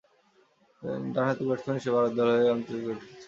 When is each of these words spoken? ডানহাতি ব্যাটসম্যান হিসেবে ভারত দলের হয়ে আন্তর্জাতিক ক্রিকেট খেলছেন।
ডানহাতি 1.13 1.43
ব্যাটসম্যান 1.47 1.77
হিসেবে 1.79 1.95
ভারত 1.97 2.11
দলের 2.17 2.37
হয়ে 2.37 2.53
আন্তর্জাতিক 2.53 2.75
ক্রিকেট 2.77 2.99
খেলছেন। 2.99 3.17